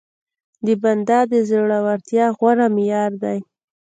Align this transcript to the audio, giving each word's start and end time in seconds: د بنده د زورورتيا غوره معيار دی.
د 0.65 0.67
بنده 0.83 1.19
د 1.31 1.33
زورورتيا 1.49 2.25
غوره 2.37 2.67
معيار 2.75 3.11
دی. 3.23 3.39